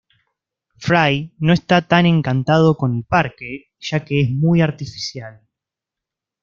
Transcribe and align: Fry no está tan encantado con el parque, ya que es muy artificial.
Fry 0.77 1.29
no 1.39 1.53
está 1.53 1.87
tan 1.87 2.07
encantado 2.07 2.75
con 2.75 2.97
el 2.97 3.03
parque, 3.03 3.65
ya 3.79 4.03
que 4.03 4.21
es 4.21 4.31
muy 4.31 4.59
artificial. 4.59 5.47